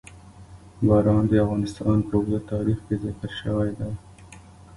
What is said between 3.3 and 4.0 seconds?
شوی دی.